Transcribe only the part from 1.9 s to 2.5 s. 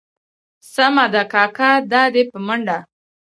دا دي په